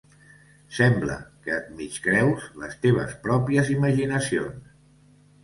[0.77, 1.17] Sembla
[1.47, 4.75] que et mig creus les teves pròpies imaginacions.